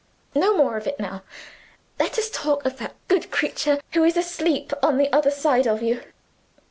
No 0.33 0.57
more 0.57 0.77
of 0.77 0.87
it 0.87 0.99
now! 0.99 1.21
Let 1.99 2.17
us 2.17 2.31
talk 2.31 2.65
of 2.65 2.77
that 2.79 2.95
good 3.07 3.29
creature 3.29 3.79
who 3.93 4.03
is 4.03 4.17
asleep 4.17 4.73
on 4.81 4.97
the 4.97 5.13
other 5.13 5.29
side 5.29 5.67
of 5.67 5.83
you. 5.83 6.01